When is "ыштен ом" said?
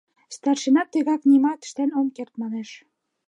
1.65-2.07